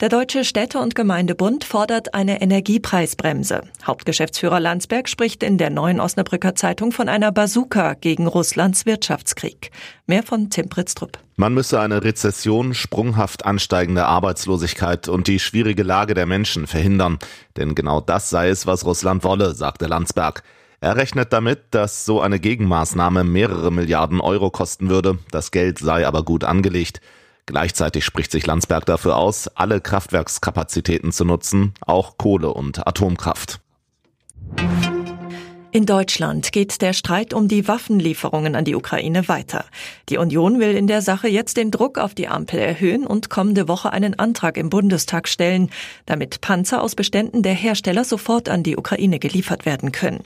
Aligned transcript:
Der 0.00 0.08
Deutsche 0.08 0.42
Städte- 0.42 0.80
und 0.80 0.96
Gemeindebund 0.96 1.62
fordert 1.62 2.14
eine 2.14 2.42
Energiepreisbremse. 2.42 3.62
Hauptgeschäftsführer 3.86 4.58
Landsberg 4.58 5.08
spricht 5.08 5.44
in 5.44 5.56
der 5.56 5.70
neuen 5.70 6.00
Osnabrücker 6.00 6.56
Zeitung 6.56 6.90
von 6.90 7.08
einer 7.08 7.30
Bazooka 7.30 7.94
gegen 7.94 8.26
Russlands 8.26 8.86
Wirtschaftskrieg. 8.86 9.70
Mehr 10.08 10.24
von 10.24 10.50
Tim 10.50 10.68
Pritztrup. 10.68 11.20
Man 11.36 11.54
müsse 11.54 11.78
eine 11.78 12.02
Rezession, 12.02 12.74
sprunghaft 12.74 13.46
ansteigende 13.46 14.04
Arbeitslosigkeit 14.06 15.06
und 15.08 15.28
die 15.28 15.38
schwierige 15.38 15.84
Lage 15.84 16.14
der 16.14 16.26
Menschen 16.26 16.66
verhindern. 16.66 17.20
Denn 17.56 17.76
genau 17.76 18.00
das 18.00 18.30
sei 18.30 18.48
es, 18.48 18.66
was 18.66 18.84
Russland 18.84 19.22
wolle, 19.22 19.54
sagte 19.54 19.86
Landsberg. 19.86 20.42
Er 20.80 20.96
rechnet 20.96 21.32
damit, 21.32 21.66
dass 21.70 22.04
so 22.04 22.20
eine 22.20 22.40
Gegenmaßnahme 22.40 23.22
mehrere 23.22 23.70
Milliarden 23.70 24.20
Euro 24.20 24.50
kosten 24.50 24.90
würde. 24.90 25.18
Das 25.30 25.52
Geld 25.52 25.78
sei 25.78 26.04
aber 26.04 26.24
gut 26.24 26.42
angelegt. 26.42 27.00
Gleichzeitig 27.46 28.04
spricht 28.04 28.32
sich 28.32 28.46
Landsberg 28.46 28.86
dafür 28.86 29.16
aus, 29.16 29.48
alle 29.48 29.80
Kraftwerkskapazitäten 29.80 31.12
zu 31.12 31.24
nutzen, 31.24 31.74
auch 31.80 32.16
Kohle 32.16 32.52
und 32.52 32.86
Atomkraft. 32.86 33.60
In 35.74 35.86
Deutschland 35.86 36.52
geht 36.52 36.82
der 36.82 36.92
Streit 36.92 37.34
um 37.34 37.48
die 37.48 37.66
Waffenlieferungen 37.66 38.54
an 38.54 38.64
die 38.64 38.76
Ukraine 38.76 39.26
weiter. 39.26 39.64
Die 40.08 40.18
Union 40.18 40.60
will 40.60 40.76
in 40.76 40.86
der 40.86 41.02
Sache 41.02 41.26
jetzt 41.26 41.56
den 41.56 41.72
Druck 41.72 41.98
auf 41.98 42.14
die 42.14 42.28
Ampel 42.28 42.60
erhöhen 42.60 43.04
und 43.04 43.28
kommende 43.28 43.66
Woche 43.66 43.92
einen 43.92 44.16
Antrag 44.16 44.56
im 44.56 44.70
Bundestag 44.70 45.26
stellen, 45.26 45.70
damit 46.06 46.40
Panzer 46.40 46.80
aus 46.80 46.94
Beständen 46.94 47.42
der 47.42 47.54
Hersteller 47.54 48.04
sofort 48.04 48.48
an 48.48 48.62
die 48.62 48.76
Ukraine 48.76 49.18
geliefert 49.18 49.66
werden 49.66 49.90
können. 49.90 50.22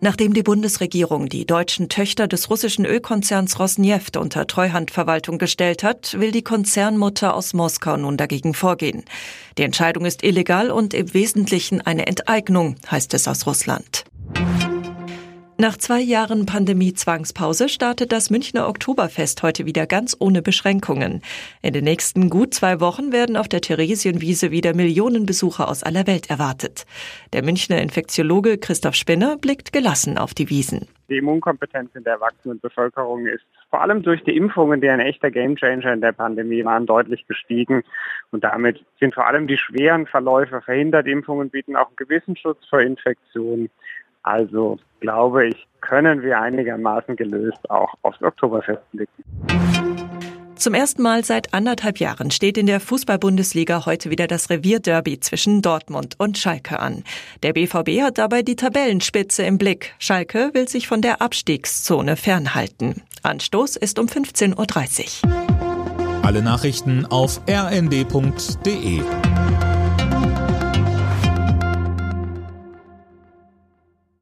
Nachdem 0.00 0.32
die 0.32 0.44
Bundesregierung 0.44 1.28
die 1.28 1.44
deutschen 1.44 1.88
Töchter 1.88 2.28
des 2.28 2.50
russischen 2.50 2.84
Ölkonzerns 2.84 3.58
Rosneft 3.58 4.16
unter 4.16 4.46
Treuhandverwaltung 4.46 5.38
gestellt 5.38 5.82
hat, 5.82 6.14
will 6.20 6.30
die 6.30 6.42
Konzernmutter 6.42 7.34
aus 7.34 7.52
Moskau 7.52 7.96
nun 7.96 8.16
dagegen 8.16 8.54
vorgehen. 8.54 9.04
Die 9.58 9.64
Entscheidung 9.64 10.04
ist 10.04 10.22
illegal 10.22 10.70
und 10.70 10.94
im 10.94 11.12
Wesentlichen 11.14 11.80
eine 11.80 12.06
Enteignung, 12.06 12.76
heißt 12.88 13.12
es 13.14 13.26
aus 13.26 13.46
Russland. 13.46 14.04
Nach 15.60 15.76
zwei 15.76 15.98
Jahren 15.98 16.46
Pandemie-Zwangspause 16.46 17.68
startet 17.68 18.12
das 18.12 18.30
Münchner 18.30 18.68
Oktoberfest 18.68 19.42
heute 19.42 19.66
wieder 19.66 19.88
ganz 19.88 20.16
ohne 20.20 20.40
Beschränkungen. 20.40 21.20
In 21.62 21.72
den 21.72 21.82
nächsten 21.82 22.30
gut 22.30 22.54
zwei 22.54 22.78
Wochen 22.78 23.10
werden 23.10 23.36
auf 23.36 23.48
der 23.48 23.60
Theresienwiese 23.60 24.52
wieder 24.52 24.72
Millionen 24.72 25.26
Besucher 25.26 25.68
aus 25.68 25.82
aller 25.82 26.06
Welt 26.06 26.30
erwartet. 26.30 26.86
Der 27.32 27.42
Münchner 27.42 27.82
Infektiologe 27.82 28.58
Christoph 28.58 28.94
Spinner 28.94 29.36
blickt 29.36 29.72
gelassen 29.72 30.16
auf 30.16 30.32
die 30.32 30.48
Wiesen. 30.48 30.86
Die 31.08 31.16
Immunkompetenz 31.16 31.90
in 31.96 32.04
der 32.04 32.14
erwachsenen 32.14 32.60
Bevölkerung 32.60 33.26
ist 33.26 33.44
vor 33.68 33.80
allem 33.80 34.02
durch 34.02 34.22
die 34.22 34.36
Impfungen, 34.36 34.80
die 34.80 34.88
ein 34.88 35.00
echter 35.00 35.32
Gamechanger 35.32 35.92
in 35.92 36.00
der 36.00 36.12
Pandemie 36.12 36.64
waren, 36.64 36.86
deutlich 36.86 37.26
gestiegen. 37.26 37.82
Und 38.30 38.44
damit 38.44 38.84
sind 39.00 39.12
vor 39.12 39.26
allem 39.26 39.48
die 39.48 39.58
schweren 39.58 40.06
Verläufe 40.06 40.60
verhindert. 40.60 41.08
Impfungen 41.08 41.50
bieten 41.50 41.74
auch 41.74 41.88
einen 41.88 41.96
gewissen 41.96 42.36
Schutz 42.36 42.64
vor 42.68 42.80
Infektionen. 42.80 43.70
Also 44.28 44.78
glaube 45.00 45.48
ich, 45.48 45.66
können 45.80 46.20
wir 46.20 46.38
einigermaßen 46.38 47.16
gelöst 47.16 47.58
auch 47.70 47.94
aufs 48.02 48.20
Oktoberfest 48.20 48.82
blicken. 48.92 49.24
Zum 50.54 50.74
ersten 50.74 51.00
Mal 51.00 51.24
seit 51.24 51.54
anderthalb 51.54 51.98
Jahren 51.98 52.30
steht 52.30 52.58
in 52.58 52.66
der 52.66 52.80
Fußball-Bundesliga 52.80 53.86
heute 53.86 54.10
wieder 54.10 54.26
das 54.26 54.50
Revierderby 54.50 55.20
zwischen 55.20 55.62
Dortmund 55.62 56.16
und 56.18 56.36
Schalke 56.36 56.78
an. 56.78 57.04
Der 57.42 57.54
BVB 57.54 58.02
hat 58.02 58.18
dabei 58.18 58.42
die 58.42 58.56
Tabellenspitze 58.56 59.44
im 59.44 59.56
Blick. 59.56 59.94
Schalke 59.98 60.50
will 60.52 60.68
sich 60.68 60.88
von 60.88 61.00
der 61.00 61.22
Abstiegszone 61.22 62.16
fernhalten. 62.16 63.02
Anstoß 63.22 63.76
ist 63.76 63.98
um 63.98 64.08
15.30 64.08 65.24
Uhr. 65.24 66.22
Alle 66.22 66.42
Nachrichten 66.42 67.06
auf 67.06 67.40
rnd.de 67.48 69.00